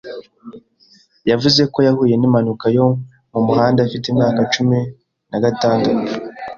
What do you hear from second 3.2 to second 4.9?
mu muhanda afite imyaka cumi